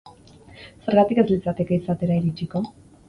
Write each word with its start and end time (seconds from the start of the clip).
Zergatik 0.85 1.21
ez 1.23 1.25
litzateke 1.33 1.77
izatera 1.81 2.19
iritsiko? 2.23 2.63